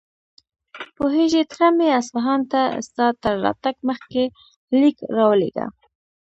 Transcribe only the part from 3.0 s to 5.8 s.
تر راتګ مخکې ليک راولېږه.